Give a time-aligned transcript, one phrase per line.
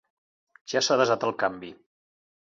[0.71, 1.69] Ja s'ha desat el canvi.